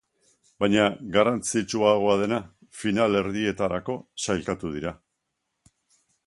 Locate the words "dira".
4.79-4.97